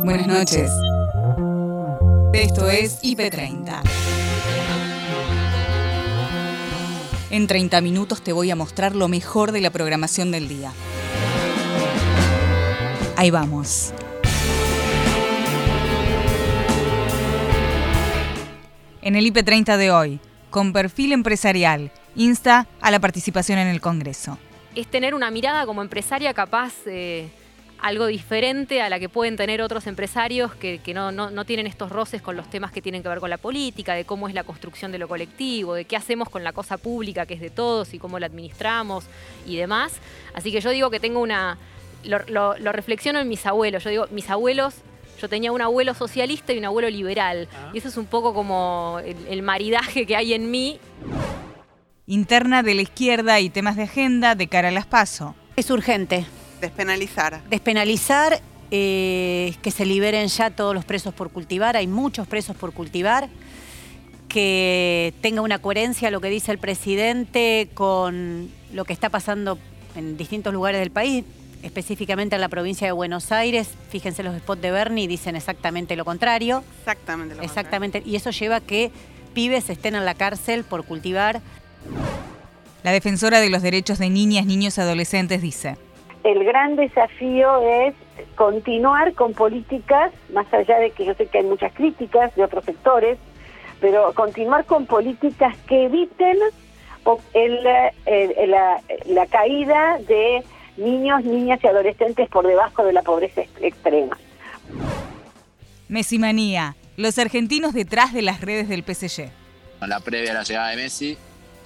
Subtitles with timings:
[0.00, 0.70] Buenas noches.
[2.32, 3.82] Esto es IP30.
[7.30, 10.72] En 30 minutos te voy a mostrar lo mejor de la programación del día.
[13.16, 13.92] Ahí vamos.
[19.02, 20.20] En el IP30 de hoy,
[20.50, 24.38] con perfil empresarial, insta a la participación en el Congreso.
[24.74, 27.30] Es tener una mirada como empresaria capaz, eh,
[27.82, 32.22] algo diferente a la que pueden tener otros empresarios que, no, no, tienen estos roces
[32.22, 34.92] con los temas que tienen que ver con la política, de cómo es la construcción
[34.92, 37.98] de lo colectivo, de qué hacemos con la cosa pública que es de todos y
[37.98, 39.04] cómo la administramos
[39.46, 39.94] y demás.
[40.32, 41.58] Así que yo digo que tengo una...
[42.04, 43.82] Lo, reflexiono en mis abuelos.
[43.82, 44.74] Yo digo, mis abuelos
[45.20, 47.48] yo tenía un abuelo socialista y un abuelo liberal.
[47.52, 47.70] Ah.
[47.74, 50.78] Y eso es un poco como el, maridaje que hay en mí.
[52.06, 55.34] Interna de la izquierda y temas de agenda de cara a las PASO.
[55.56, 56.26] Es urgente.
[56.62, 57.42] Despenalizar.
[57.50, 61.76] Despenalizar, eh, que se liberen ya todos los presos por cultivar.
[61.76, 63.28] Hay muchos presos por cultivar.
[64.28, 69.58] Que tenga una coherencia lo que dice el presidente con lo que está pasando
[69.94, 71.24] en distintos lugares del país
[71.62, 76.04] específicamente en la provincia de Buenos Aires, fíjense los spots de Bernie, dicen exactamente lo
[76.04, 76.64] contrario.
[76.80, 78.90] Exactamente lo Exactamente, y eso lleva a que
[79.32, 81.40] pibes estén en la cárcel por cultivar.
[82.82, 85.76] La defensora de los derechos de niñas, niños y adolescentes dice.
[86.24, 87.94] El gran desafío es
[88.36, 92.64] continuar con políticas, más allá de que yo sé que hay muchas críticas de otros
[92.64, 93.18] sectores,
[93.80, 96.38] pero continuar con políticas que eviten
[99.06, 100.44] la caída de
[100.76, 104.16] niños, niñas y adolescentes por debajo de la pobreza extrema.
[105.88, 109.30] Messi manía, los argentinos detrás de las redes del PSG.
[109.80, 111.18] La previa a la llegada de Messi,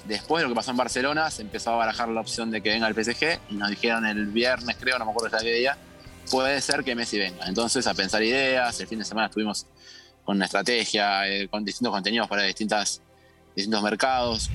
[0.06, 2.70] después de lo que pasó en Barcelona, se empezó a barajar la opción de que
[2.70, 5.76] venga el PSG y nos dijeron el viernes, creo, no me acuerdo qué día,
[6.30, 7.46] puede ser que Messi venga.
[7.46, 9.66] Entonces, a pensar ideas, el fin de semana estuvimos
[10.24, 13.00] con una estrategia, eh, con distintos contenidos para distintas,
[13.54, 14.50] distintos mercados.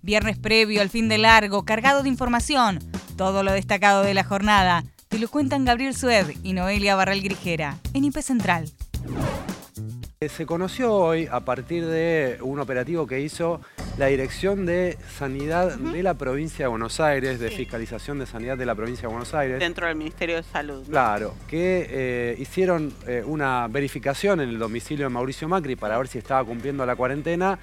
[0.00, 2.78] Viernes previo al fin de largo, cargado de información.
[3.16, 4.84] Todo lo destacado de la jornada.
[5.08, 8.70] Te lo cuentan Gabriel Sued y Noelia Barral Grijera en IP Central.
[10.26, 13.60] Se conoció hoy a partir de un operativo que hizo
[13.98, 18.66] la Dirección de Sanidad de la Provincia de Buenos Aires, de Fiscalización de Sanidad de
[18.66, 19.60] la Provincia de Buenos Aires.
[19.60, 20.84] Dentro del Ministerio de Salud.
[20.90, 26.08] Claro, que eh, hicieron eh, una verificación en el domicilio de Mauricio Macri para ver
[26.08, 27.56] si estaba cumpliendo la cuarentena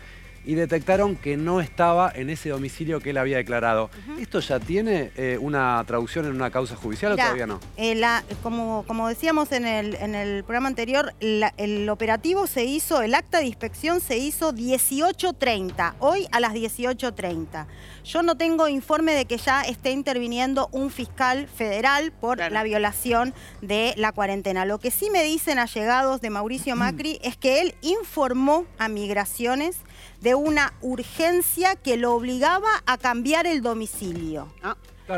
[0.45, 3.89] y detectaron que no estaba en ese domicilio que él había declarado.
[4.19, 7.59] ¿Esto ya tiene eh, una traducción en una causa judicial o todavía no?
[7.77, 8.01] Eh,
[8.43, 13.39] como, como decíamos en el, en el programa anterior, el operativo se hizo, el acta
[13.39, 17.65] de inspección se hizo 18.30, hoy a las 18.30.
[18.03, 23.33] Yo no tengo informe de que ya esté interviniendo un fiscal federal por la violación
[23.61, 24.65] de la cuarentena.
[24.65, 29.77] Lo que sí me dicen allegados de Mauricio Macri es que él informó a Migraciones
[30.21, 34.53] de una urgencia que lo obligaba a cambiar el domicilio.
[34.63, 34.75] Ah,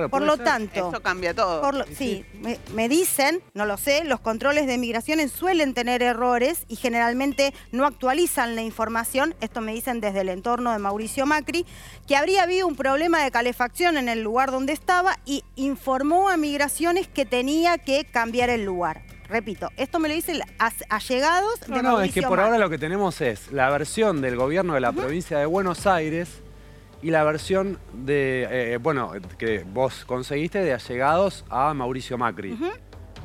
[0.10, 1.86] por lo tanto, eso cambia todo.
[1.96, 2.26] sí,
[2.74, 7.86] me, dicen, no lo sé, los controles de migraciones suelen tener errores y generalmente no
[7.86, 9.34] actualizan la información.
[9.40, 11.66] Esto me dicen desde el entorno de Mauricio Macri,
[12.06, 16.36] que habría habido un problema de calefacción en el lugar donde estaba y informó a
[16.36, 19.17] migraciones que tenía que cambiar el lugar.
[19.30, 20.40] Repito, esto me lo dicen
[20.90, 24.74] allegados no, No, es que por ahora lo que tenemos es la versión del gobierno
[24.74, 26.42] de la provincia de Buenos Aires
[27.02, 32.58] y la versión de, eh, bueno, que vos conseguiste de allegados a Mauricio Macri.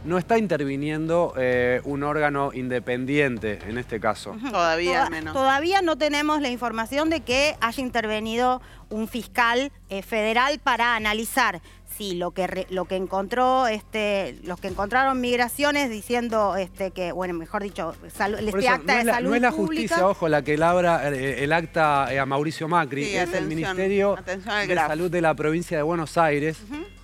[0.05, 4.37] No está interviniendo eh, un órgano independiente en este caso.
[4.51, 5.33] Todavía menos.
[5.33, 8.61] Todavía no tenemos la información de que haya intervenido
[8.91, 11.63] un fiscal eh, federal para analizar
[11.97, 17.35] sí, lo que lo que encontró, este, los que encontraron migraciones diciendo este que, bueno,
[17.35, 19.31] mejor dicho, este acta de salud.
[19.31, 23.05] No es la justicia, ojo, la que labra eh, el acta eh, a Mauricio Macri,
[23.05, 26.59] es el Ministerio de Salud de la provincia de Buenos Aires.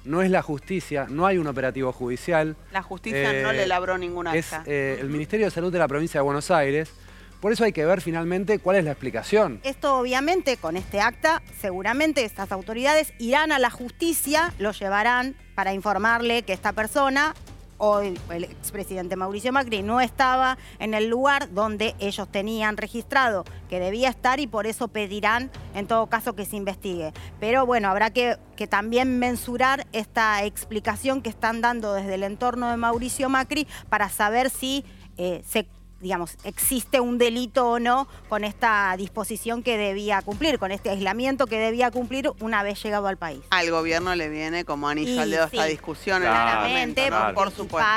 [0.05, 2.57] No es la justicia, no hay un operativo judicial.
[2.73, 4.63] La justicia no le labró ninguna acta.
[4.65, 6.91] Es el Ministerio de Salud de la provincia de Buenos Aires.
[7.41, 9.61] Por eso hay que ver finalmente cuál es la explicación.
[9.63, 15.73] Esto obviamente con este acta seguramente estas autoridades irán a la justicia, lo llevarán para
[15.73, 17.35] informarle que esta persona
[17.79, 23.81] o el expresidente Mauricio Macri no estaba en el lugar donde ellos tenían registrado que
[23.81, 27.13] debía estar y por eso pedirán en todo caso que se investigue.
[27.41, 32.69] Pero bueno, habrá que, que también mensurar esta explicación que están dando desde el entorno
[32.69, 34.85] de Mauricio Macri para saber si
[35.17, 35.67] eh, se
[36.01, 41.47] digamos, existe un delito o no con esta disposición que debía cumplir, con este aislamiento
[41.47, 43.41] que debía cumplir una vez llegado al país.
[43.51, 46.23] Al gobierno le viene como anillo al dedo esta discusión.
[46.23, 47.89] Claramente, por supuesto.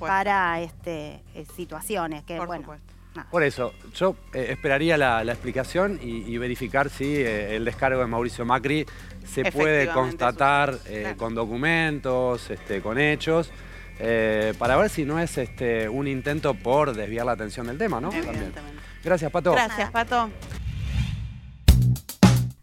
[0.00, 2.78] Para, este, eh, situaciones que, bueno...
[3.30, 8.44] Por eso, yo eh, esperaría la, explicación y, verificar si eh, el descargo de Mauricio
[8.44, 8.86] Macri
[9.26, 13.50] se puede constatar eh, con documentos, este, con hechos,
[14.58, 18.10] para ver si no es este, un intento por desviar la atención del tema, ¿no?
[19.04, 19.52] Gracias, Pato.
[19.52, 20.30] Gracias, Pato.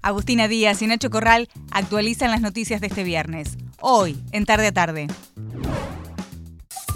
[0.02, 3.58] Agustina Díaz y Nacho Corral actualizan las noticias de este viernes.
[3.82, 5.08] Hoy, en Tarde a Tarde.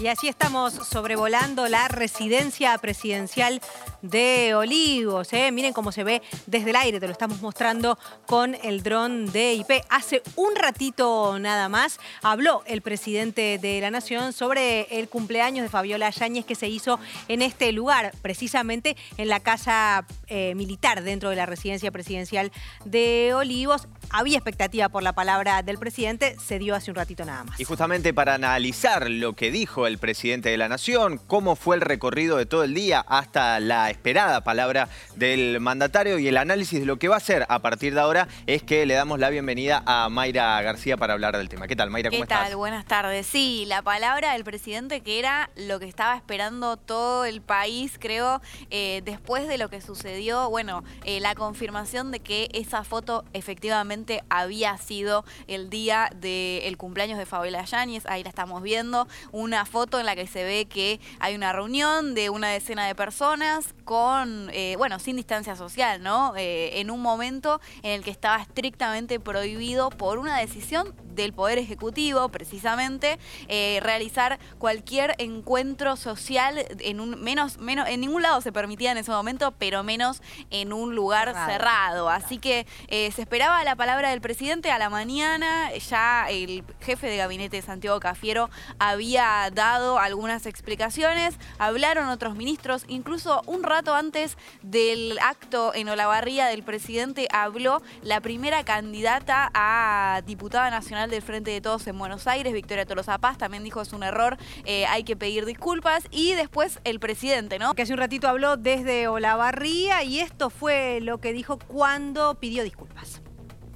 [0.00, 3.60] Y así estamos sobrevolando la residencia presidencial
[4.02, 5.32] de Olivos.
[5.32, 5.50] ¿eh?
[5.52, 9.54] Miren cómo se ve desde el aire, te lo estamos mostrando con el dron de
[9.54, 9.70] IP.
[9.88, 15.68] Hace un ratito nada más habló el presidente de la Nación sobre el cumpleaños de
[15.68, 21.30] Fabiola Yáñez que se hizo en este lugar, precisamente en la casa eh, militar dentro
[21.30, 22.50] de la residencia presidencial
[22.84, 23.88] de Olivos.
[24.10, 27.60] Había expectativa por la palabra del presidente, se dio hace un ratito nada más.
[27.60, 31.80] Y justamente para analizar lo que dijo el presidente de la Nación, cómo fue el
[31.80, 36.86] recorrido de todo el día hasta la esperada palabra del mandatario y el análisis de
[36.86, 39.82] lo que va a hacer a partir de ahora es que le damos la bienvenida
[39.86, 41.68] a Mayra García para hablar del tema.
[41.68, 42.10] ¿Qué tal, Mayra?
[42.10, 42.56] ¿Cómo ¿Qué tal?
[42.56, 43.26] Buenas tardes.
[43.26, 48.40] Sí, la palabra del presidente que era lo que estaba esperando todo el país, creo,
[48.70, 54.22] eh, después de lo que sucedió, bueno, eh, la confirmación de que esa foto efectivamente
[54.28, 60.00] había sido el día del cumpleaños de Fabiola Yáñez, ahí la estamos viendo, una foto
[60.00, 64.50] en la que se ve que hay una reunión de una decena de personas con,
[64.52, 66.34] eh, bueno, sin distancia social, ¿no?
[66.36, 71.58] Eh, en un momento en el que estaba estrictamente prohibido por una decisión del Poder
[71.58, 73.18] Ejecutivo, precisamente,
[73.48, 78.98] eh, realizar cualquier encuentro social en un menos, menos, en ningún lado se permitía en
[78.98, 82.08] ese momento, pero menos en un lugar cerrado.
[82.08, 87.18] Así que se esperaba la palabra del presidente a la mañana, ya el jefe de
[87.18, 88.48] gabinete de Santiago Cafiero
[88.78, 96.46] había dado algunas explicaciones, hablaron otros ministros, incluso un rato antes del acto en Olavarría
[96.48, 102.26] del presidente habló la primera candidata a diputada nacional del Frente de Todos en Buenos
[102.26, 104.36] Aires, Victoria Tolosa Paz, también dijo es un error,
[104.66, 107.72] eh, hay que pedir disculpas y después el presidente, ¿no?
[107.72, 112.64] Que hace un ratito habló desde Olavarría y esto fue lo que dijo cuando pidió
[112.64, 113.22] disculpas.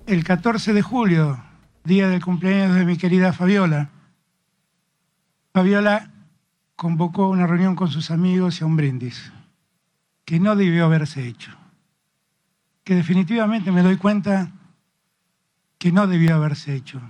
[0.06, 1.42] El 14 de julio,
[1.84, 3.88] día del cumpleaños de mi querida Fabiola,
[5.54, 6.10] Fabiola
[6.76, 9.32] convocó una reunión con sus amigos y a un brindis,
[10.26, 11.52] que no debió haberse hecho,
[12.84, 14.50] que definitivamente me doy cuenta
[15.78, 17.00] que no debió haberse hecho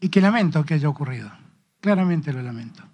[0.00, 1.32] y que lamento que haya ocurrido,
[1.80, 2.90] claramente lo lamento.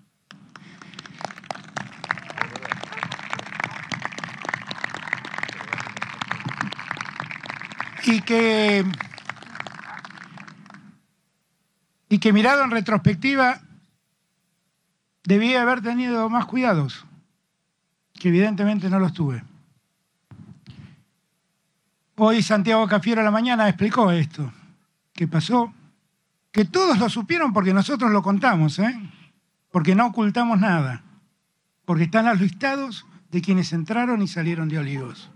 [8.07, 8.85] y que,
[12.09, 13.61] y que mirado en retrospectiva
[15.25, 17.05] debía haber tenido más cuidados,
[18.17, 19.43] que evidentemente no los tuve.
[22.17, 24.53] Hoy Santiago Cafiero a la mañana explicó esto,
[25.13, 25.73] que pasó,
[26.51, 28.99] que todos lo supieron porque nosotros lo contamos, ¿eh?
[29.71, 31.03] porque no ocultamos nada,
[31.85, 35.31] porque están los listados de quienes entraron y salieron de Olivos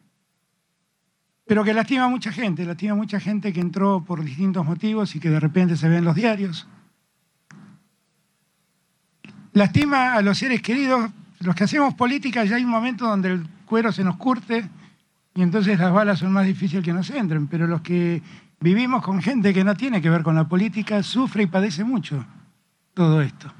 [1.50, 5.16] pero que lastima a mucha gente, lastima a mucha gente que entró por distintos motivos
[5.16, 6.68] y que de repente se ve en los diarios.
[9.52, 13.46] Lastima a los seres queridos, los que hacemos política ya hay un momento donde el
[13.64, 14.68] cuero se nos curte
[15.34, 18.22] y entonces las balas son más difíciles que nos entren, pero los que
[18.60, 22.24] vivimos con gente que no tiene que ver con la política sufre y padece mucho
[22.94, 23.52] todo esto.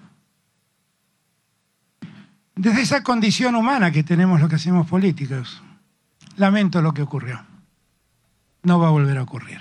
[2.55, 5.63] Desde esa condición humana que tenemos los que hacemos políticos,
[6.37, 7.51] lamento lo que ocurrió
[8.63, 9.59] no va a volver a ocurrir.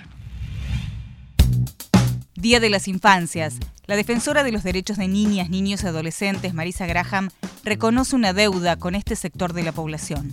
[2.36, 3.60] Día de las Infancias.
[3.90, 7.30] La defensora de los derechos de niñas, niños y adolescentes, Marisa Graham,
[7.64, 10.28] reconoce una deuda con este sector de la población.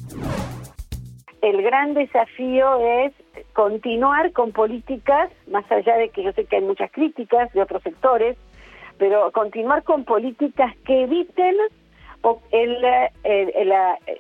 [1.41, 3.15] El gran desafío es
[3.55, 7.83] continuar con políticas, más allá de que yo sé que hay muchas críticas de otros
[7.83, 8.37] sectores,
[8.99, 11.57] pero continuar con políticas que eviten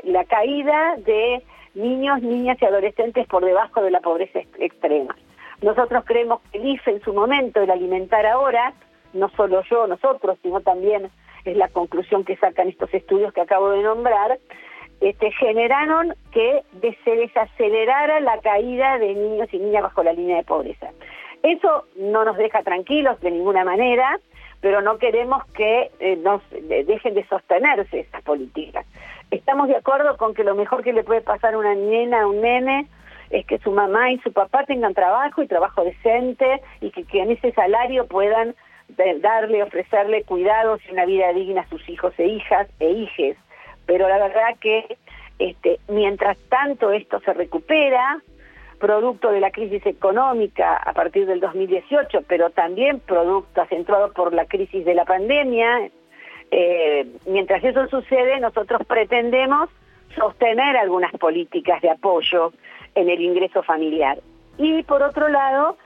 [0.05, 1.43] la caída de
[1.75, 5.14] niños, niñas y adolescentes por debajo de la pobreza extrema.
[5.61, 8.73] Nosotros creemos que el IFE en su momento, el alimentar ahora,
[9.12, 11.10] no solo yo, nosotros, sino también
[11.44, 14.38] es la conclusión que sacan estos estudios que acabo de nombrar,
[15.00, 16.62] este, generaron que
[17.04, 20.90] se desacelerara la caída de niños y niñas bajo la línea de pobreza.
[21.42, 24.18] Eso no nos deja tranquilos de ninguna manera,
[24.60, 28.86] pero no queremos que eh, nos dejen de sostenerse esas políticas.
[29.30, 32.26] Estamos de acuerdo con que lo mejor que le puede pasar a una nena, a
[32.26, 32.88] un nene,
[33.30, 37.20] es que su mamá y su papá tengan trabajo y trabajo decente y que, que
[37.20, 38.54] en ese salario puedan
[39.21, 43.37] darle, ofrecerle cuidados y una vida digna a sus hijos e hijas e hijes.
[43.87, 44.97] Pero la verdad que
[45.38, 48.23] este, mientras tanto esto se recupera,
[48.78, 54.47] producto de la crisis económica a partir del 2018, pero también producto acentuado por la
[54.47, 55.90] crisis de la pandemia,
[56.50, 59.71] eh, mientras eso sucede, nosotros pretendemos
[60.14, 62.52] sostener algunas políticas de apoyo
[62.95, 64.19] en el ingreso familiar.
[64.59, 65.76] Y por otro lado,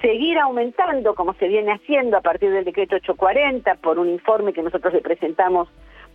[0.00, 4.62] seguir aumentando, como se viene haciendo a partir del decreto 840, por un informe que
[4.62, 5.68] nosotros le presentamos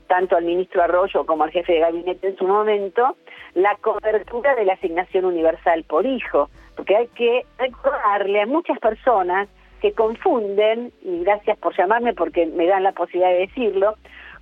[0.08, 3.15] tanto al ministro Arroyo como al jefe de gabinete en su momento,
[3.54, 9.48] la cobertura de la asignación universal por hijo, porque hay que recordarle a muchas personas
[9.82, 13.96] que confunden, y gracias por llamarme porque me dan la posibilidad de decirlo,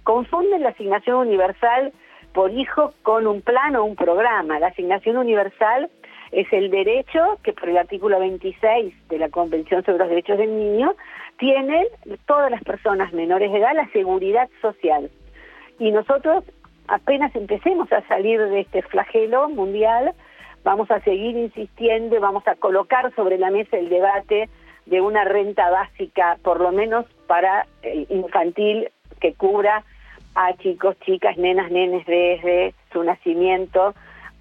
[0.03, 1.93] confunden la asignación universal
[2.33, 4.59] por hijo con un plan o un programa.
[4.59, 5.89] La asignación universal
[6.33, 10.57] es el derecho que por el artículo 26 de la Convención sobre los Derechos del
[10.57, 10.95] Niño
[11.37, 11.85] tienen
[12.25, 15.11] todas las personas menores de edad la seguridad social.
[15.77, 16.43] Y nosotros
[16.87, 20.13] apenas empecemos a salir de este flagelo mundial,
[20.63, 24.49] vamos a seguir insistiendo vamos a colocar sobre la mesa el debate
[24.87, 27.67] de una renta básica, por lo menos para
[28.09, 28.89] infantil,
[29.21, 29.83] que cubra
[30.35, 33.93] a chicos, chicas, nenas, nenes desde su nacimiento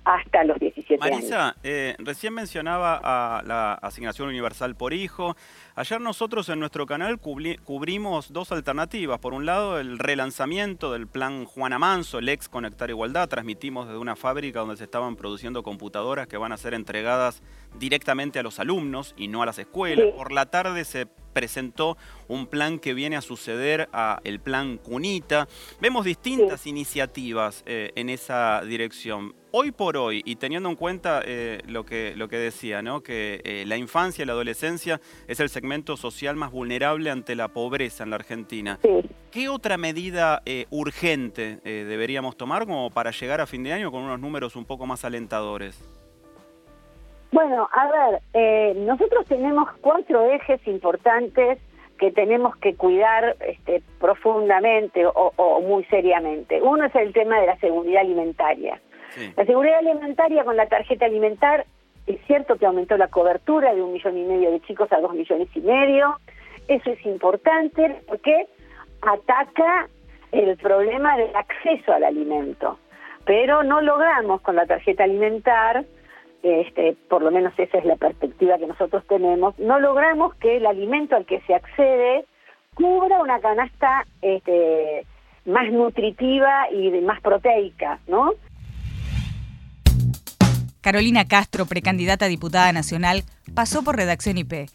[0.04, 1.16] hasta los 17 años.
[1.16, 5.36] Marisa, eh, recién mencionaba a la asignación universal por hijo.
[5.74, 9.18] Ayer nosotros en nuestro canal cubrimos dos alternativas.
[9.20, 13.28] Por un lado, el relanzamiento del plan Juana Manso, el ex Conectar Igualdad.
[13.28, 17.42] Transmitimos desde una fábrica donde se estaban produciendo computadoras que van a ser entregadas
[17.78, 20.08] directamente a los alumnos y no a las escuelas.
[20.16, 21.96] Por la tarde se presentó
[22.28, 25.48] un plan que viene a suceder a el plan Cunita.
[25.80, 29.34] Vemos distintas iniciativas eh, en esa dirección.
[29.52, 33.02] Hoy por hoy, y teniendo en cuenta eh, lo, que, lo que decía, ¿no?
[33.02, 37.48] que eh, la infancia y la adolescencia es el segmento social más vulnerable ante la
[37.48, 38.78] pobreza en la Argentina,
[39.30, 44.20] ¿qué otra medida urgente deberíamos tomar como para llegar a fin de año con unos
[44.20, 45.78] números un poco más alentadores?
[47.32, 51.58] Bueno, a ver, eh, nosotros tenemos cuatro ejes importantes
[51.98, 56.60] que tenemos que cuidar este, profundamente o, muy seriamente.
[56.60, 58.80] Uno es el tema de la seguridad alimentaria.
[59.36, 61.66] La seguridad alimentaria con la tarjeta alimentar,
[62.06, 65.12] es cierto que aumentó la cobertura de un millón y medio de chicos a dos
[65.12, 66.16] millones y medio.
[66.68, 68.46] Eso es importante porque
[69.02, 69.88] ataca
[70.32, 72.78] el problema del acceso al alimento.
[73.24, 75.84] Pero no logramos con la tarjeta alimentar
[76.42, 80.66] este, por lo menos esa es la perspectiva que nosotros tenemos, no logramos que el
[80.66, 82.24] alimento al que se accede
[82.74, 85.06] cubra una canasta este,
[85.44, 88.32] más nutritiva y más proteica, ¿no?
[90.82, 93.24] Carolina Castro, precandidata a diputada nacional,
[93.54, 94.68] pasó por Redacción IP.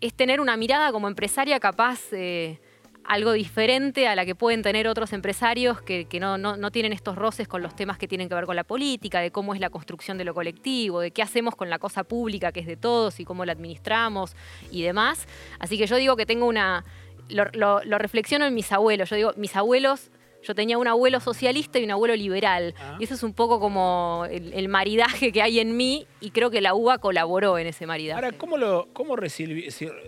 [0.00, 2.00] Es tener una mirada como empresaria capaz...
[2.12, 2.60] Eh
[3.04, 7.62] algo diferente a la que pueden tener otros empresarios que, no, tienen estos roces con
[7.62, 10.24] los temas que tienen que ver con la política, de cómo es la construcción de
[10.24, 13.44] lo colectivo, de qué hacemos con la cosa pública que es de todos y cómo
[13.44, 14.36] la administramos
[14.70, 15.26] y demás.
[15.58, 16.84] Así que yo digo que tengo una...
[17.28, 19.10] lo reflexiono en mis abuelos.
[19.10, 20.10] Yo digo, mis abuelos
[20.42, 22.74] yo tenía un abuelo socialista y un abuelo liberal.
[22.78, 22.96] Ah.
[22.98, 26.60] Y eso es un poco como el, maridaje que hay en mí y creo que
[26.60, 28.24] la UBA colaboró en ese maridaje.
[28.24, 29.16] Ahora, ¿cómo, lo, cómo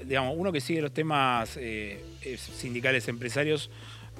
[0.04, 2.02] digamos, uno que sigue los temas eh,
[2.36, 3.70] sindicales empresarios,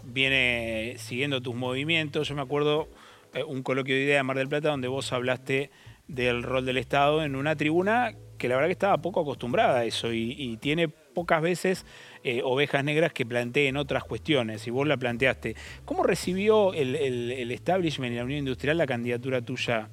[0.05, 2.29] viene siguiendo tus movimientos?
[2.29, 2.89] Yo me acuerdo
[3.33, 5.71] eh, un coloquio de idea de Mar del Plata donde vos hablaste
[6.07, 9.85] del rol del Estado en una tribuna que la verdad que estaba poco acostumbrada a
[9.85, 11.87] eso y tiene pocas veces
[12.27, 15.57] eh, ovejas negras que planteen otras cuestiones, y vos la planteaste.
[15.85, 19.91] ¿Cómo recibió el, establishment y la Unión Industrial la candidatura tuya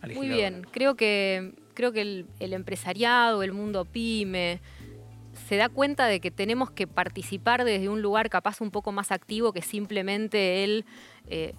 [0.00, 4.60] a Muy bien, creo que, creo que el, empresariado, el mundo pyme,
[5.46, 9.12] se da cuenta de que tenemos que participar desde un lugar capaz un poco más
[9.12, 10.86] activo que simplemente el
[11.28, 11.52] eh,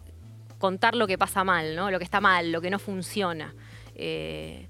[0.57, 1.91] contar lo que pasa mal, ¿no?
[1.91, 3.53] lo que está mal, lo que no funciona.
[3.93, 4.69] Eh,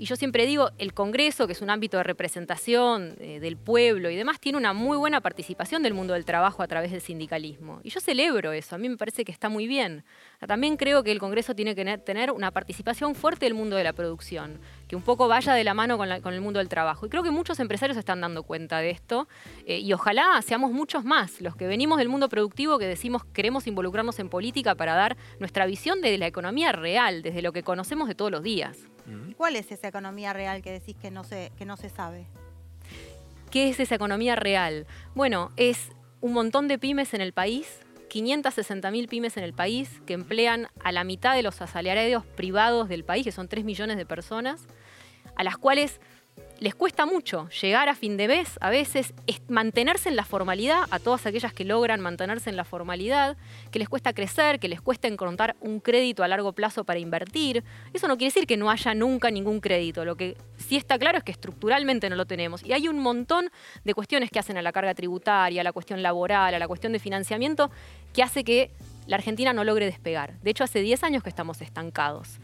[0.00, 4.08] y yo siempre digo, el Congreso, que es un ámbito de representación eh, del pueblo
[4.08, 7.80] y demás, tiene una muy buena participación del mundo del trabajo a través del sindicalismo.
[7.84, 10.02] Y yo celebro eso, a mí me parece que está muy bien.
[10.46, 13.92] También creo que el Congreso tiene que tener una participación fuerte del mundo de la
[13.92, 17.04] producción, que un poco vaya de la mano con, el mundo del trabajo.
[17.04, 19.28] Y creo que muchos empresarios están dando cuenta de esto
[19.66, 23.66] eh, y ojalá seamos muchos más los que venimos del mundo productivo que decimos queremos
[23.66, 28.08] involucrarnos en política para dar nuestra visión de la economía real, desde lo que conocemos
[28.08, 28.78] de todos los días.
[29.36, 32.26] ¿Cuál es esa economía real que decís que no se, que no se sabe?
[33.50, 34.86] ¿Qué es esa economía real?
[35.14, 35.90] Bueno, es
[36.20, 40.92] un montón de pymes en el país 560.000 pymes en el país que emplean a
[40.92, 44.66] la mitad de los asalariados privados del país, que son 3 millones de personas,
[45.36, 46.00] a las cuales
[46.60, 49.14] les cuesta mucho llegar a fin de mes, a veces
[49.48, 53.38] mantenerse en la formalidad, a todas aquellas que logran mantenerse en la formalidad,
[53.70, 57.64] que les cuesta crecer, que les cuesta encontrar un crédito a largo plazo para invertir.
[57.94, 61.16] Eso no quiere decir que no haya nunca ningún crédito, lo que sí está claro
[61.16, 62.62] es que estructuralmente no lo tenemos.
[62.62, 63.50] Y hay un montón
[63.82, 66.92] de cuestiones que hacen a la carga tributaria, a la cuestión laboral, a la cuestión
[66.92, 67.70] de financiamiento,
[68.12, 68.70] que hace que
[69.06, 70.38] la Argentina no logre despegar.
[70.40, 72.38] De hecho, hace 10 años que estamos estancados.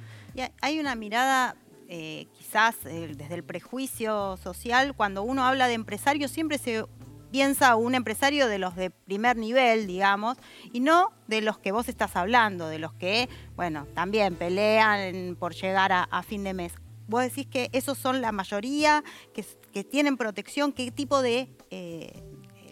[0.63, 1.55] hay una mirada
[1.89, 6.85] eh, quizás eh, desde el prejuicio social, cuando uno habla de empresario siempre se
[7.31, 10.39] piensa un empresario de los de primer nivel, digamos,
[10.73, 15.55] y no de los que vos estás hablando, de los que, bueno, también pelean por
[15.55, 16.73] llegar a, fin de mes.
[17.09, 19.45] Vos decís que esos son la mayoría, que,
[19.85, 22.23] tienen protección, ¿qué tipo de eh,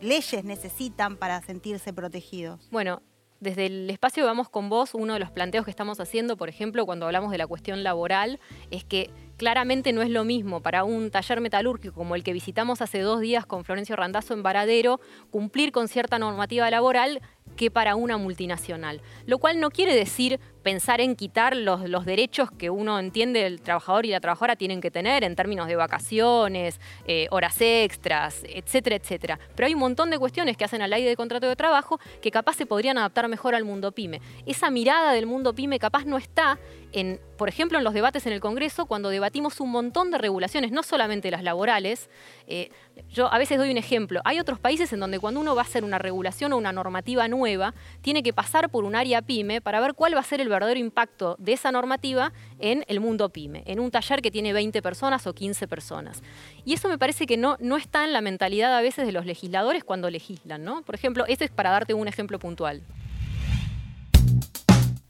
[0.00, 2.68] leyes necesitan para sentirse protegidos?
[2.70, 3.02] Bueno,
[3.44, 6.86] desde el espacio Vamos con Vos, uno de los planteos que estamos haciendo, por ejemplo,
[6.86, 9.10] cuando hablamos de la cuestión laboral, es que
[9.44, 13.20] claramente no es lo mismo para un taller metalúrgico como el que visitamos hace dos
[13.20, 17.20] días con Florencio Randazzo en Varadero, cumplir con cierta normativa laboral
[17.56, 19.02] que para una multinacional.
[19.26, 24.06] Lo cual no quiere decir pensar en quitar los, derechos que uno entiende el trabajador
[24.06, 29.38] y la trabajadora tienen que tener en términos de vacaciones, eh, horas extras, etcétera, etcétera.
[29.54, 32.30] Pero hay un montón de cuestiones que hacen al aire de contrato de trabajo que
[32.30, 34.20] capaz se podrían adaptar mejor al mundo pyme.
[34.46, 36.58] Esa mirada del mundo pyme capaz no está
[36.92, 40.70] en, por ejemplo, en los debates en el Congreso, cuando debatimos un montón de regulaciones,
[40.70, 42.08] no solamente las laborales.
[42.46, 42.70] Eh,
[43.10, 44.20] yo a veces doy un ejemplo.
[44.24, 47.26] Hay otros países en donde cuando uno va a hacer una regulación o una normativa
[47.28, 50.48] nueva, tiene que pasar por un área pyme para ver cuál va a ser el
[50.48, 54.80] verdadero impacto de esa normativa en el mundo pyme, en un taller que tiene 20
[54.82, 56.22] personas o 15 personas.
[56.64, 59.26] Y eso me parece que no, no está en la mentalidad a veces de los
[59.26, 60.82] legisladores cuando legislan, ¿no?
[60.82, 62.82] Por ejemplo, ese es para darte un ejemplo puntual.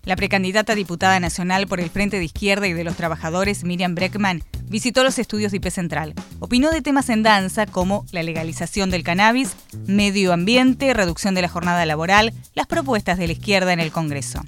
[0.05, 4.43] La precandidata diputada nacional por el Frente de Izquierda y de los Trabajadores, Miriam Breckman,
[4.69, 6.13] visitó los estudios de IP Central.
[6.41, 9.57] Opinó de temas en danza como la legalización del cannabis,
[9.87, 14.43] medio ambiente, reducción de la jornada laboral, las propuestas de la izquierda en el Congreso.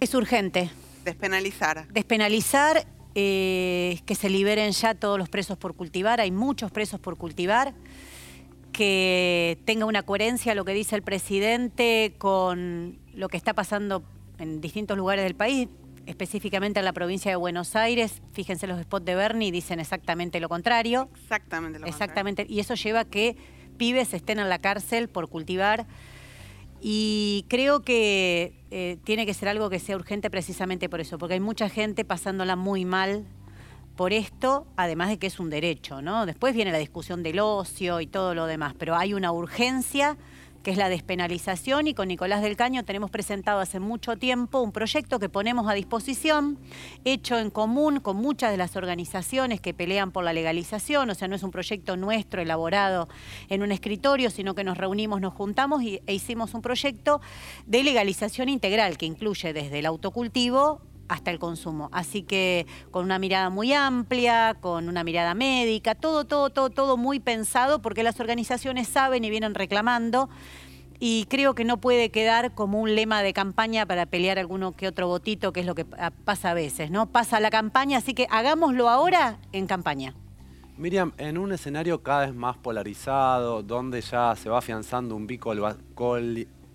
[0.00, 0.70] Es urgente.
[1.02, 1.88] Despenalizar.
[1.88, 6.20] Despenalizar, eh, que se liberen ya todos los presos por cultivar.
[6.20, 7.72] Hay muchos presos por cultivar
[8.74, 14.02] que tenga una coherencia lo que dice el presidente con lo que está pasando
[14.38, 15.68] en distintos lugares del país,
[16.06, 18.20] específicamente en la provincia de Buenos Aires.
[18.32, 21.08] Fíjense los spots de Bernie dicen exactamente lo contrario.
[21.14, 23.36] Exactamente lo exactamente, Y eso lleva a que
[23.78, 25.86] pibes estén en la cárcel por cultivar.
[26.80, 31.34] Y creo que eh, tiene que ser algo que sea urgente precisamente por eso, porque
[31.34, 33.24] hay mucha gente pasándola muy mal
[33.96, 36.26] por esto, además de que es un derecho, ¿no?
[36.26, 40.16] Después viene la discusión del ocio y todo lo demás, pero hay una urgencia
[40.64, 44.72] que es la despenalización y con Nicolás del Caño tenemos presentado hace mucho tiempo un
[44.72, 46.58] proyecto que ponemos a disposición,
[47.04, 51.28] hecho en común con muchas de las organizaciones que pelean por la legalización, o sea,
[51.28, 53.08] no es un proyecto nuestro elaborado
[53.50, 57.20] en un escritorio, sino que nos reunimos, nos juntamos e hicimos un proyecto
[57.66, 61.88] de legalización integral que incluye desde el autocultivo hasta el consumo.
[61.92, 66.96] Así que con una mirada muy amplia, con una mirada médica, todo, todo, todo, todo
[66.96, 70.28] muy pensado porque las organizaciones saben y vienen reclamando
[71.00, 74.88] y creo que no puede quedar como un lema de campaña para pelear alguno que
[74.88, 77.06] otro votito, que es lo que pasa a veces, ¿no?
[77.06, 80.14] Pasa la campaña, así que hagámoslo ahora en campaña.
[80.76, 85.54] Miriam, en un escenario cada vez más polarizado, donde ya se va afianzando un bico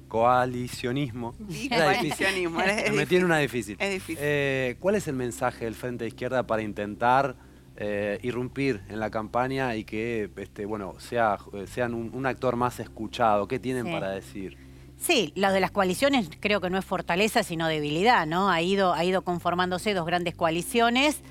[0.09, 1.33] coalicionismo.
[1.69, 2.59] coalicionismo.
[2.93, 3.77] Me tiene una difícil.
[3.79, 4.17] Es difícil.
[4.19, 7.35] Eh, ¿Cuál es el mensaje del Frente de Izquierda para intentar
[7.77, 13.47] eh, irrumpir en la campaña y que este, bueno, sea, sean un, actor más escuchado?
[13.47, 14.57] ¿Qué tienen para decir?
[14.97, 18.49] Sí, lo de las coaliciones creo que no es fortaleza, sino debilidad, ¿no?
[18.49, 21.21] Ha ido, ha ido conformándose dos grandes coaliciones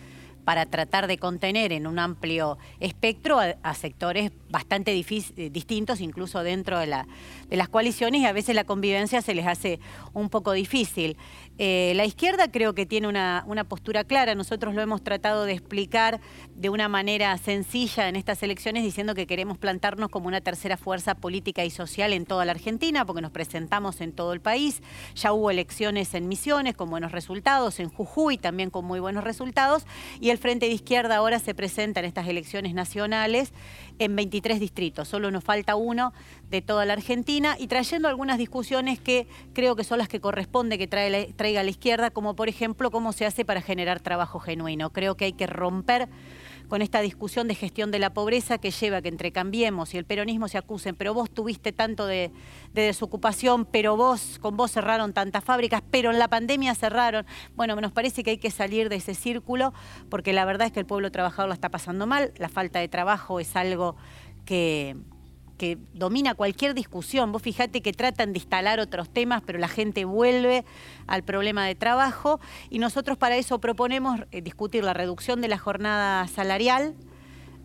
[0.48, 6.78] para tratar de contener en un amplio espectro a, sectores bastante eh, distintos, incluso dentro
[6.78, 7.06] de, la,
[7.50, 9.78] de, las coaliciones, y a veces la convivencia se les hace
[10.14, 11.18] un poco difícil.
[11.58, 15.52] Eh, la izquierda creo que tiene una, una, postura clara, nosotros lo hemos tratado de
[15.52, 16.20] explicar
[16.54, 21.16] de una manera sencilla en estas elecciones, diciendo que queremos plantarnos como una tercera fuerza
[21.16, 24.82] política y social en toda la Argentina, porque nos presentamos en todo el país,
[25.16, 29.84] ya hubo elecciones en Misiones con buenos resultados, en Jujuy también con muy buenos resultados,
[30.20, 33.52] y el Frente de Izquierda ahora se presenta en estas elecciones nacionales
[33.98, 36.12] en 23 distritos, solo nos falta uno
[36.50, 40.78] de toda la Argentina y trayendo algunas discusiones que creo que son las que corresponde
[40.78, 44.90] que traiga la izquierda, como por ejemplo cómo se hace para generar trabajo genuino.
[44.90, 46.08] Creo que hay que romper
[46.68, 50.04] con esta discusión de gestión de la pobreza que lleva que entre Cambiemos y el
[50.04, 52.30] peronismo se acusen, pero vos tuviste tanto de,
[52.74, 57.26] de desocupación, pero vos, con vos cerraron tantas fábricas, pero en la pandemia cerraron.
[57.56, 59.72] Bueno, nos parece que hay que salir de ese círculo
[60.08, 62.88] porque la verdad es que el pueblo trabajador la está pasando mal, la falta de
[62.88, 63.96] trabajo es algo
[64.44, 64.96] que
[65.58, 67.32] que domina cualquier discusión.
[67.32, 70.64] Vos fijate que tratan de instalar otros temas, pero la gente vuelve
[71.06, 72.40] al problema de trabajo
[72.70, 76.94] y nosotros para eso proponemos eh, discutir la reducción de la jornada salarial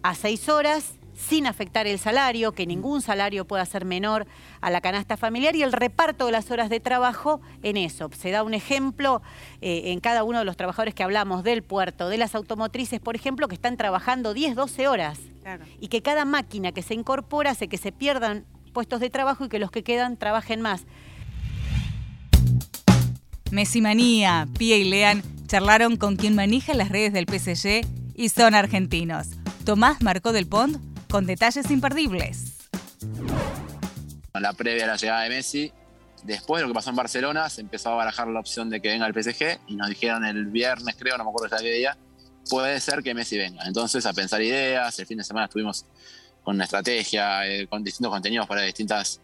[0.01, 4.26] a seis horas sin afectar el salario, que ningún salario pueda ser menor
[4.62, 8.10] a la canasta familiar y el reparto de las horas de trabajo en eso.
[8.17, 9.21] Se da un ejemplo
[9.62, 13.15] eh, en cada uno de los trabajadores que hablamos del puerto, de las automotrices, por
[13.15, 15.19] ejemplo, que están trabajando 10, 12 horas
[15.80, 19.49] y que cada máquina que se incorpora hace que se pierdan puestos de trabajo y
[19.49, 20.86] que los que quedan trabajen más.
[23.52, 28.56] Messi Manía, Pia y Lean charlaron con quien maneja las redes del PSG y son
[28.56, 29.28] argentinos.
[29.65, 32.56] Tomás Marcó del Pont con detalles imperdibles.
[34.34, 35.71] La previa a la llegada de Messi,
[36.23, 38.89] después de lo que pasó en Barcelona, se empezó a barajar la opción de que
[38.89, 41.95] venga el PSG y nos dijeron el viernes, creo, no me acuerdo qué día,
[42.49, 43.63] puede ser que Messi venga.
[43.65, 45.86] Entonces, a pensar ideas, el fin de semana estuvimos
[46.41, 49.21] con una estrategia, eh, con distintos contenidos para distintas,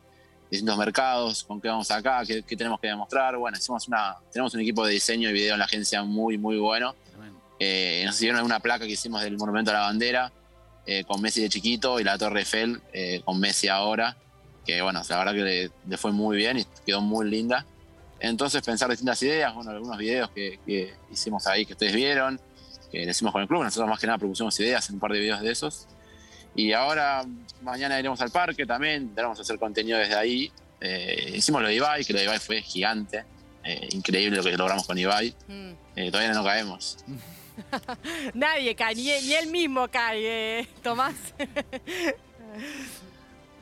[0.51, 3.35] distintos mercados, con qué vamos acá, qué, tenemos que demostrar.
[3.35, 6.59] Bueno, hicimos una, tenemos un equipo de diseño y video en la agencia muy, muy
[6.59, 6.95] bueno.
[7.57, 10.31] Eh, nos hicieron una placa que hicimos del Monumento a la Bandera,
[10.91, 12.81] eh, con Messi de chiquito y la Torre Eiffel
[13.23, 14.17] con Messi ahora,
[14.65, 17.65] que bueno, la verdad que le, fue muy bien y quedó muy linda.
[18.19, 22.39] Entonces pensar distintas ideas, bueno, algunos videos que, que hicimos ahí que ustedes vieron,
[22.91, 23.63] que decimos con el club.
[23.63, 25.87] Nosotros más que nada propusimos ideas en un par de videos de esos.
[26.55, 27.23] Y ahora,
[27.61, 30.51] mañana iremos al parque también, tenemos a hacer contenido desde ahí.
[30.81, 33.23] Eh, hicimos lo de Ibai, que lo de Ibai fue gigante.
[33.63, 35.33] Eh, increíble lo que logramos con Ibai.
[35.47, 35.71] Mm.
[35.95, 36.97] Eh, todavía no caemos.
[38.33, 41.15] Nadie cae, ni, él mismo cae, Tomás.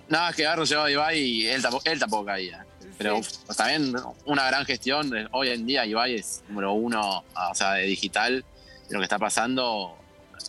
[0.09, 2.65] Nada, es que agarro llevado a Ibai y él, él tampoco caía.
[2.97, 3.21] Pero
[3.55, 5.11] también una gran gestión.
[5.31, 8.43] Hoy en día Ibai es número uno o sea, de digital
[8.89, 9.97] lo que está pasando.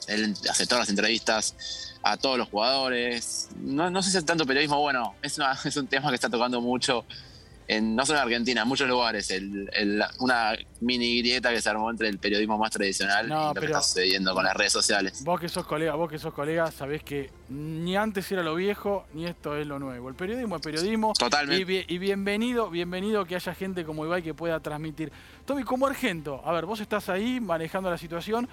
[0.07, 1.55] Él hace todas las entrevistas
[2.03, 3.49] a todos los jugadores.
[3.57, 6.61] No, no sé si es tanto periodismo, bueno, es, es un tema que está tocando
[6.61, 7.05] mucho
[7.69, 9.33] no solo en Argentina, en muchos lugares,
[10.21, 13.83] una mini grieta que se armó entre el periodismo más tradicional y lo que está
[13.83, 15.23] sucediendo con las redes sociales.
[15.25, 19.07] Vos que sos colega, vos que sos colega, sabés que ni antes era lo viejo,
[19.13, 20.09] ni esto es lo nuevo.
[20.09, 21.13] El periodismo es periodismo.
[21.19, 21.85] Totalmente.
[21.89, 25.13] Y, bienvenido, bienvenido que haya gente como Ibai que pueda transmitir.
[25.45, 28.49] Tommy, como argento, a ver, vos estás ahí manejando la situación.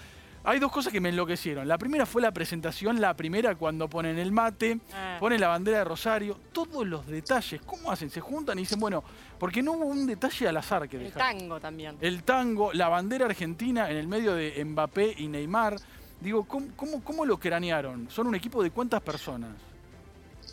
[0.47, 1.67] Hay dos cosas que me enloquecieron.
[1.67, 5.17] La primera fue la presentación, la primera cuando ponen el mate, ah.
[5.19, 7.61] ponen la bandera de Rosario, todos los detalles.
[7.65, 8.11] ¿Cómo hacen?
[8.11, 9.03] Se juntan y dicen, bueno,
[9.39, 11.33] porque no hubo un detalle al azar que dejar.
[11.33, 11.97] El tango también.
[11.99, 15.77] El tango, la bandera argentina en el medio de Mbappé y Neymar.
[16.21, 18.07] Digo, ¿cómo, cómo, lo cranearon?
[18.11, 19.51] ¿Son un equipo de cuántas personas?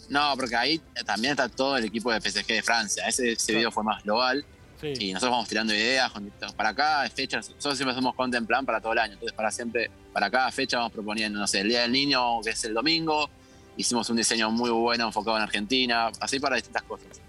[0.09, 3.07] No, porque ahí también está todo el equipo de PSG de Francia.
[3.07, 4.45] Ese, video fue más global.
[4.83, 6.13] Y nosotros vamos tirando ideas
[6.57, 7.39] para cada fecha.
[7.39, 9.15] Nosotros siempre hacemos content plan para todo el año.
[9.15, 12.51] Entonces, para siempre, para cada fecha vamos proponiendo, no sé, el Día del Niño, que
[12.51, 13.31] es el domingo.
[13.77, 17.21] Hicimos un diseño muy bueno enfocado en Argentina, así para distintas cosas.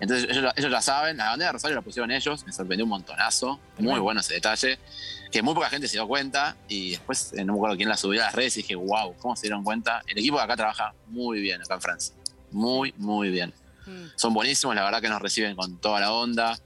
[0.00, 1.16] Entonces, ellos, ellos la saben.
[1.16, 2.44] La bandera de Rosario la pusieron ellos.
[2.44, 3.60] Me sorprendió un montonazo.
[3.78, 4.78] Muy bueno ese detalle.
[5.30, 6.56] Que muy poca gente se dio cuenta.
[6.68, 9.14] Y después, eh, no me acuerdo quién la subió a las redes y dije, wow,
[9.18, 10.02] ¿cómo se dieron cuenta?
[10.08, 12.14] El equipo de acá trabaja muy bien, acá en Francia.
[12.50, 13.54] Muy, muy bien.
[13.86, 14.06] Mm.
[14.16, 16.58] Son buenísimos, la verdad que nos reciben con toda la onda.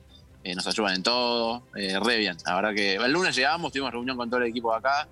[0.47, 2.23] Eh, nos ayudan en todo, eh, re.
[2.23, 5.09] La verdad que el lunes llegamos, tuvimos reunión con todo el equipo de acá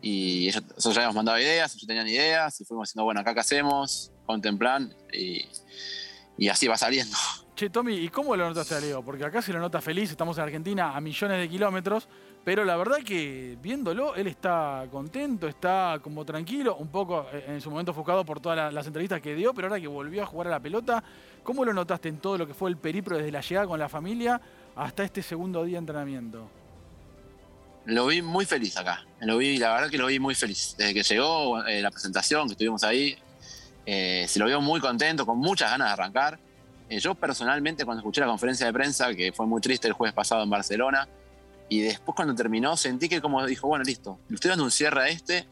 [0.00, 3.40] y nosotros ya habíamos mandado ideas, ellos tenían ideas y fuimos diciendo, bueno, acá qué
[3.40, 5.48] hacemos, contemplan y,
[6.48, 7.16] así va saliendo.
[7.56, 9.02] Che, Tommy, ¿y cómo lo notaste a Leo?
[9.02, 12.06] Porque acá se lo nota feliz, estamos en Argentina a millones de kilómetros,
[12.44, 17.60] pero la verdad que viéndolo, él está contento, está como tranquilo, un poco eh, en
[17.60, 20.46] su momento enfocado por todas las entrevistas que dio, pero ahora que volvió a jugar
[20.46, 21.02] a la pelota,
[21.42, 23.88] ¿cómo lo notaste en todo lo que fue el periplo desde la llegada con la
[23.88, 24.40] familia
[24.76, 26.48] hasta este segundo día de entrenamiento?
[27.84, 30.76] Lo vi muy feliz acá, lo vi, la verdad que lo vi muy feliz.
[30.78, 33.16] Desde que llegó eh, la presentación, que estuvimos ahí,
[33.84, 36.38] eh, se lo vio muy contento, con muchas ganas de arrancar.
[36.88, 40.14] Eh, yo personalmente cuando escuché la conferencia de prensa, que fue muy triste el jueves
[40.14, 41.08] pasado en Barcelona,
[41.68, 45.08] y después cuando terminó sentí que como dijo, bueno, listo, le dando un cierre a
[45.08, 45.48] este,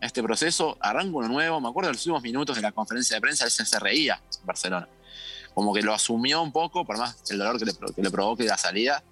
[0.00, 1.60] este proceso, arranco uno nuevo.
[1.60, 4.46] Me acuerdo de los últimos minutos de la conferencia de prensa, él se reía en
[4.46, 4.88] Barcelona.
[5.54, 8.44] Como que lo asumió un poco, por más el dolor que le, que le provoque
[8.44, 9.02] la salida.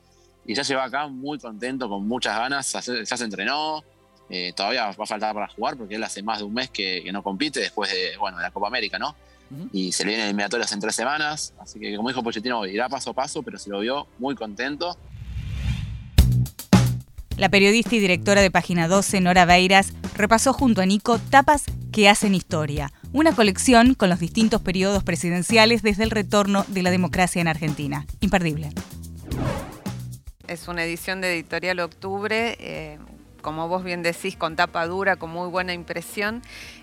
[0.46, 3.85] Y ya lleva acá muy contento, con muchas ganas, ya se entrenó,
[4.33, 7.03] eh, todavía va a faltar para jugar porque él hace más de un mes que,
[7.12, 9.16] no compite después de, bueno, de la Copa América, ¿no?
[9.72, 13.11] Y se le vienen eliminatorias en tres semanas, así que como dijo Pochettino, irá paso
[13.11, 14.96] a paso, pero se lo vio muy contento.
[17.37, 22.09] La periodista y directora de Página 12, Nora Beiras, repasó junto a Nico tapas que
[22.09, 27.40] hacen historia, una colección con los distintos periodos presidenciales desde el retorno de la democracia
[27.40, 28.07] en Argentina.
[28.20, 28.70] Imperdible.
[30.46, 32.99] Es una edición de Editorial Octubre, eh,
[33.40, 36.42] como vos bien decís, con tapa dura, con muy buena impresión,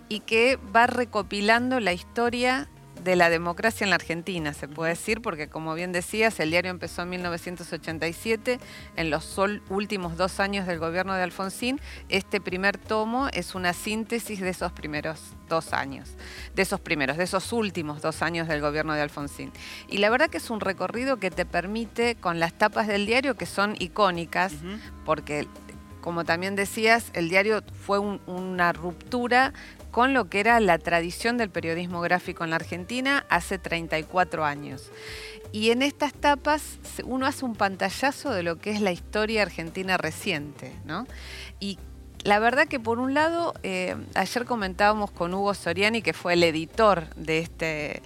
[0.09, 2.69] y que va recopilando la historia
[3.07, 6.71] de la democracia en la Argentina, se puede decir, porque como bien decías, el diario
[6.71, 8.59] empezó en 1987,
[8.97, 13.71] en los sol- últimos dos años del gobierno de Alfonsín, este primer tomo es una
[13.71, 16.09] síntesis de esos primeros dos años,
[16.53, 19.53] de esos primeros, de esos últimos dos años del gobierno de Alfonsín.
[19.87, 23.35] Y la verdad que es un recorrido que te permite, con las tapas del diario,
[23.37, 24.51] que son icónicas,
[25.05, 25.47] porque
[26.01, 29.53] como también decías, el diario fue un- una ruptura
[29.91, 34.91] con lo que era la tradición del periodismo gráfico en la Argentina hace 34 años.
[35.51, 39.97] Y en estas tapas uno hace un pantallazo de lo que es la historia argentina
[39.97, 41.07] reciente, ¿no?
[41.59, 41.79] Y
[42.23, 46.43] la verdad que por un lado, eh, ayer comentábamos con Hugo Soriani, que fue el
[46.43, 48.01] editor de este,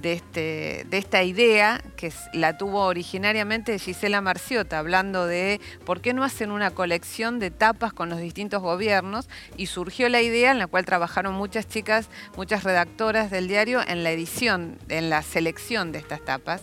[0.00, 6.12] de, este, de esta idea, que la tuvo originariamente Gisela Marciota, hablando de por qué
[6.12, 10.58] no hacen una colección de tapas con los distintos gobiernos, y surgió la idea en
[10.58, 15.92] la cual trabajaron muchas chicas, muchas redactoras del diario en la edición, en la selección
[15.92, 16.62] de estas tapas.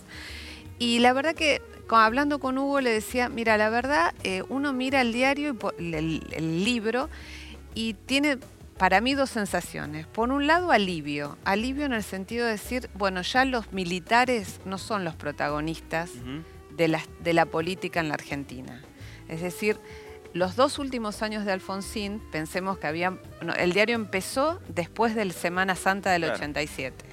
[0.78, 5.00] Y la verdad que hablando con Hugo le decía, mira, la verdad, eh, uno mira
[5.00, 7.08] el diario, y el libro,
[7.74, 8.38] y tiene
[8.78, 10.06] para mí dos sensaciones.
[10.06, 11.38] Por un lado, alivio.
[11.44, 16.10] Alivio en el sentido de decir, bueno, ya los militares no son los protagonistas
[16.76, 18.82] de la, de la política en la Argentina.
[19.28, 19.78] Es decir,
[20.32, 23.10] los dos últimos años de Alfonsín, pensemos que había...
[23.40, 26.36] no, el diario empezó después del Semana Santa del Claro.
[26.36, 27.04] 87.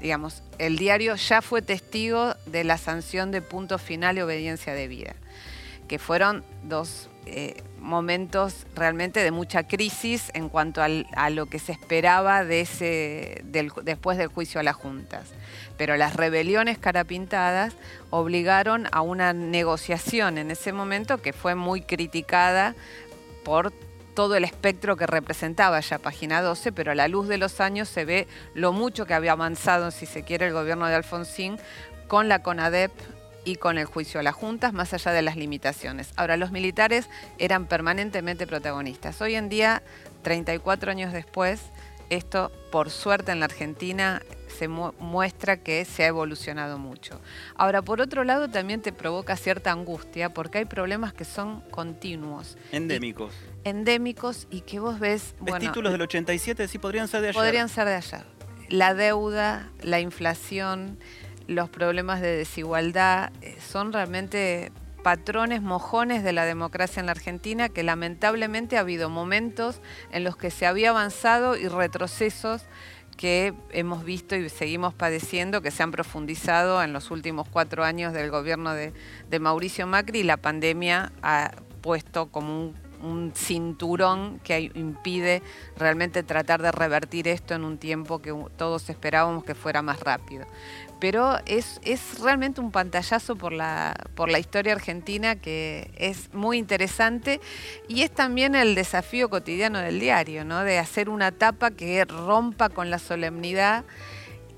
[0.00, 5.14] Digamos, el diario ya fue testigo de la sanción de punto final y obediencia debida,
[5.88, 11.72] que fueron dos eh, momentos realmente de mucha crisis en cuanto a lo que se
[11.72, 15.28] esperaba después del juicio a las juntas.
[15.76, 17.74] Pero las rebeliones carapintadas
[18.10, 22.74] obligaron a una negociación en ese momento que fue muy criticada
[23.44, 23.72] por
[24.14, 27.88] todo el espectro que representaba ya página 12, pero a la luz de los años
[27.88, 31.58] se ve lo mucho que había avanzado, si se quiere, el gobierno de Alfonsín
[32.08, 32.90] con la CONADEP
[33.48, 36.10] y con el juicio a las juntas, más allá de las limitaciones.
[36.16, 37.08] Ahora, los militares
[37.38, 39.22] eran permanentemente protagonistas.
[39.22, 39.82] Hoy en día,
[40.22, 41.62] 34 años después,
[42.10, 44.20] esto, por suerte en la Argentina,
[44.58, 47.22] se mu- muestra que se ha evolucionado mucho.
[47.54, 52.58] Ahora, por otro lado, también te provoca cierta angustia porque hay problemas que son continuos
[52.70, 53.32] Endémicos.
[53.64, 56.68] endémicos y que vos ves, ¿Ves bueno, títulos del 87?
[56.68, 57.40] Sí, podrían ser de ayer.
[57.40, 58.24] podrían ser de ayer.
[58.68, 60.98] La deuda, la inflación,
[61.48, 64.70] los problemas de desigualdad, eh, son realmente
[65.02, 69.80] patrones mojones de la democracia en la Argentina que lamentablemente ha habido momentos
[70.12, 72.66] en los que se había avanzado y retrocesos
[73.16, 78.12] que hemos visto y seguimos padeciendo, que se han profundizado en los últimos cuatro años
[78.12, 78.92] del gobierno de,
[79.28, 85.42] de Mauricio Macri y la pandemia ha puesto como un, un cinturón que impide
[85.76, 90.46] realmente tratar de revertir esto en un tiempo que todos esperábamos que fuera más rápido.
[91.00, 96.58] Pero es, es realmente un pantallazo por la, por la historia argentina que es muy
[96.58, 97.40] interesante
[97.86, 100.64] y es también el desafío cotidiano del diario, ¿no?
[100.64, 103.84] de hacer una tapa que rompa con la solemnidad,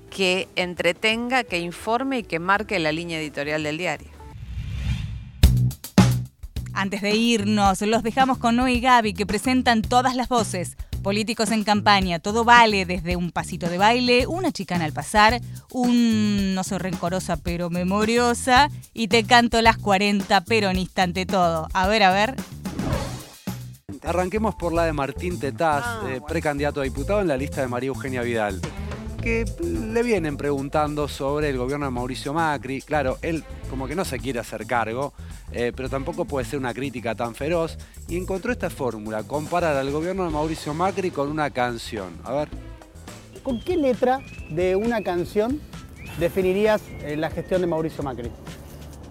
[0.09, 4.20] que entretenga, que informe y que marque la línea editorial del diario.
[6.73, 10.77] Antes de irnos, los dejamos con Noé y Gaby que presentan todas las voces.
[11.03, 16.53] Políticos en campaña, todo vale, desde un pasito de baile, una chicana al pasar, un
[16.53, 21.67] no soy rencorosa pero memoriosa y te canto las 40 peronista ante todo.
[21.73, 22.35] A ver, a ver.
[24.03, 27.89] Arranquemos por la de Martín Tetaz, eh, precandidato a diputado en la lista de María
[27.89, 28.59] Eugenia Vidal,
[29.21, 32.81] que le vienen preguntando sobre el gobierno de Mauricio Macri.
[32.81, 35.13] Claro, él como que no se quiere hacer cargo,
[35.51, 39.91] eh, pero tampoco puede ser una crítica tan feroz, y encontró esta fórmula, comparar al
[39.91, 42.09] gobierno de Mauricio Macri con una canción.
[42.23, 42.49] A ver.
[43.43, 45.61] ¿Con qué letra de una canción
[46.19, 48.31] definirías eh, la gestión de Mauricio Macri?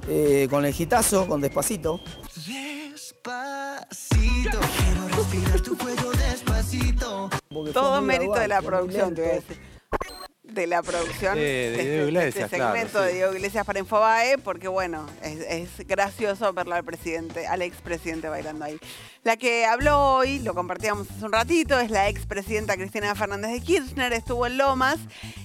[0.09, 2.01] Eh, con el gitazo, con despacito.
[2.47, 3.31] Despacito,
[4.77, 7.31] quiero respirar tu cuello despacito.
[7.73, 9.70] Todo mérito de la producción, te voy a decir.
[10.53, 13.07] De la producción Eh, de este- Diego Iglesias, este claro, segmento sí.
[13.07, 15.41] de Diego Iglesias para Infobae, porque bueno, es,
[15.79, 18.79] es gracioso verlo al presidente, al expresidente bailando ahí.
[19.23, 23.61] La que habló hoy, lo compartíamos hace un ratito, es la expresidenta Cristina Fernández de
[23.61, 24.97] Kirchner, estuvo en Lomas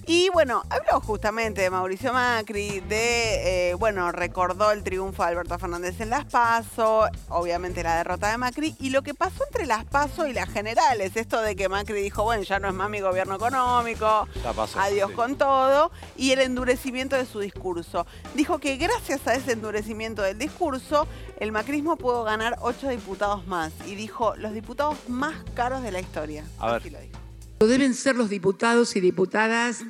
[0.07, 5.57] Y bueno, habló justamente de Mauricio Macri, de, eh, bueno, recordó el triunfo de Alberto
[5.59, 9.83] Fernández en las PASO, obviamente la derrota de Macri, y lo que pasó entre las
[9.85, 12.99] PASO y las generales, esto de que Macri dijo, bueno, ya no es más mi
[13.01, 15.13] gobierno económico, Ya pasó, adiós sí.
[15.13, 18.05] con todo, y el endurecimiento de su discurso.
[18.33, 21.07] Dijo que gracias a ese endurecimiento del discurso,
[21.39, 25.99] el macrismo pudo ganar ocho diputados más, y dijo, los diputados más caros de la
[25.99, 26.45] historia.
[26.59, 26.81] A ver.
[26.81, 27.19] Así lo dijo.
[27.59, 29.83] Deben ser los diputados y diputadas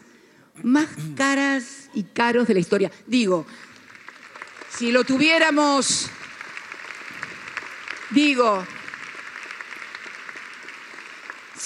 [0.64, 2.92] más caras y caros de la historia.
[3.08, 3.46] Digo,
[4.70, 6.10] si lo tuviéramos,
[8.12, 8.66] digo,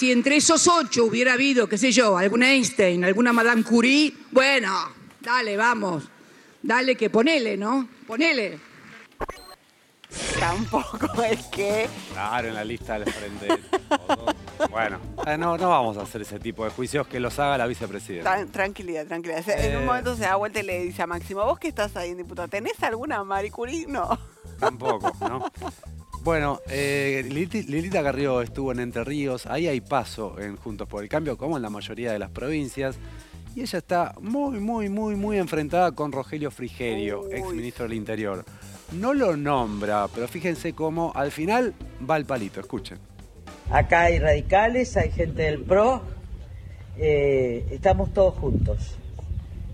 [0.00, 4.74] si entre esos ocho hubiera habido, qué sé yo, algún Einstein, alguna Madame Curie, bueno,
[5.20, 6.04] dale, vamos,
[6.62, 7.86] dale que ponele, ¿no?
[8.06, 8.58] Ponele.
[10.38, 11.86] Tampoco es que...
[12.14, 13.48] Claro, en la lista del frente.
[14.70, 17.66] bueno, eh, no, no vamos a hacer ese tipo de juicios que los haga la
[17.66, 18.38] vicepresidenta.
[18.38, 19.46] Tran- tranquilidad, tranquilidad.
[19.50, 19.86] En un Eh.
[19.86, 22.82] momento se da vuelta y le dice a Máximo, vos que estás ahí, diputado, ¿tenés
[22.82, 23.84] alguna Marie Curie?
[23.86, 24.18] No.
[24.58, 25.44] Tampoco, ¿no?
[26.22, 31.08] Bueno, eh, Lilita Carrió estuvo en Entre Ríos, ahí hay paso en Juntos por el
[31.08, 32.98] Cambio, como en la mayoría de las provincias,
[33.54, 38.44] y ella está muy, muy, muy, muy enfrentada con Rogelio Frigerio, ex ministro del Interior.
[38.92, 41.72] No lo nombra, pero fíjense cómo al final
[42.08, 42.98] va el palito, escuchen.
[43.70, 46.02] Acá hay radicales, hay gente del PRO,
[46.98, 48.96] eh, estamos todos juntos.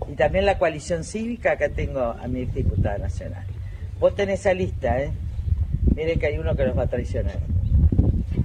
[0.09, 3.45] Y también la coalición cívica, acá tengo a mi exdiputada nacional.
[3.99, 5.11] Vos tenés esa lista, ¿eh?
[5.97, 7.39] Miren que hay uno que nos va a traicionar.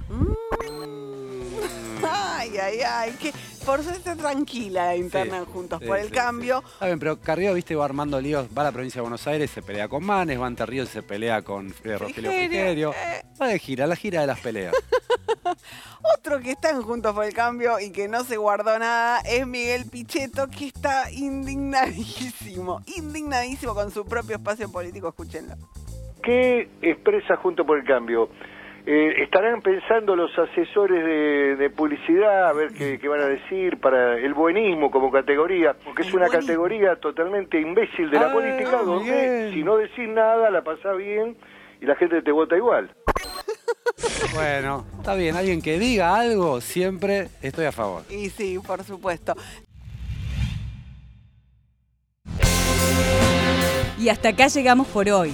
[2.05, 3.11] Ay, ay, ay.
[3.13, 3.31] Que
[3.63, 6.61] por eso está tranquila la interna Juntos Sí, por el sí, Cambio.
[6.73, 9.51] Está bien, pero Carrió, viste, va armando líos, va a la provincia de Buenos Aires,
[9.51, 12.93] se pelea con Manes, va a Ríos y se pelea con eh, Rogelio Frigerio, Frigerio.
[13.41, 14.75] Va de gira, la gira de las peleas.
[16.17, 19.47] Otro que está en Juntos por el Cambio y que no se guardó nada es
[19.47, 25.07] Miguel Pichetto, que está indignadísimo, indignadísimo con su propio espacio político.
[25.07, 25.55] Escúchenlo.
[26.23, 28.29] ¿Qué expresa Junto por el Cambio?
[28.85, 33.79] Eh, ¿Estarán pensando los asesores de, de publicidad a ver qué, qué van a decir
[33.79, 35.73] para el buenismo como categoría?
[35.85, 40.49] Porque es una categoría totalmente imbécil de la Ah, política donde si no decís nada
[40.49, 41.37] la pasás bien
[41.79, 42.89] y la gente te vota igual.
[44.33, 48.01] Bueno, está bien, alguien que diga algo, siempre estoy a favor.
[48.09, 49.33] Y sí, por supuesto.
[53.99, 55.33] Y hasta acá llegamos por hoy.